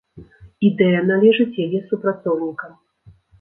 [0.69, 2.73] Ідэя належыць яе супрацоўнікам.